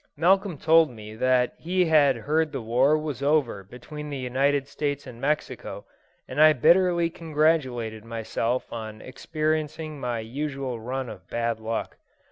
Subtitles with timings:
[0.17, 5.05] Malcolm told me that he had heard the war was over between the United States
[5.05, 5.85] and Mexico,
[6.27, 11.97] and I bitterly congratulated myself on experiencing my usual run of bad luck.